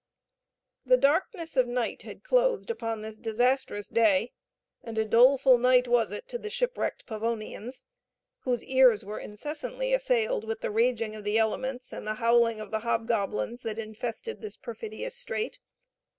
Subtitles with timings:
[0.83, 4.31] The darkness of night had closed upon this disastrous day,
[4.81, 7.83] and a doleful night was it to the shipwrecked Pavonians,
[8.39, 12.71] whose ears were incessantly assailed with the raging of the elements, and the howling of
[12.71, 15.59] the hobgoblins that infested this perfidious strait.